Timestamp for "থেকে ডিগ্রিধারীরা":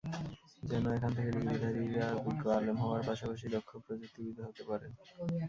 1.17-2.05